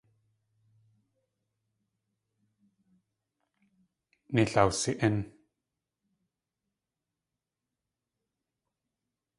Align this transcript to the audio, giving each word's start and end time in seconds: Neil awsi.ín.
Neil 4.33 4.53
awsi.ín. 4.61 5.17